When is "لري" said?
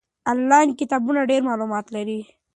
1.95-2.19